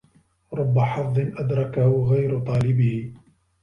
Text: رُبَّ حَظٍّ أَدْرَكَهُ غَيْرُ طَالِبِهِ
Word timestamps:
رُبَّ 0.53 0.79
حَظٍّ 0.79 1.19
أَدْرَكَهُ 1.19 2.03
غَيْرُ 2.11 2.39
طَالِبِهِ 2.39 3.13